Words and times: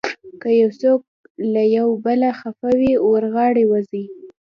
که 0.41 0.49
څوک 0.79 1.01
یو 1.77 1.89
له 1.93 1.99
بله 2.05 2.29
خفه 2.39 2.69
وي، 2.79 2.93
ور 3.09 3.23
غاړې 3.33 3.63
وځئ. 3.67 4.05